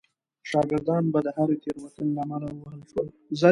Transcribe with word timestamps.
شاګردان 0.49 1.03
به 1.13 1.19
د 1.25 1.27
هرې 1.37 1.55
تېروتنې 1.63 2.11
له 2.17 2.21
امله 2.25 2.47
ووهل 2.53 2.81
شول. 2.91 3.07